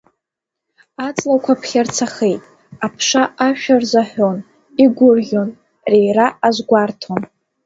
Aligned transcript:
Аҵлақәа 1.07 1.53
ԥхьарцахеит, 1.61 2.43
аԥша 2.85 3.23
ашәа 3.47 3.75
рзаҳәон, 3.81 4.37
игәырӷьон, 4.83 5.49
рира 5.91 6.27
азгәарҭон. 6.47 7.21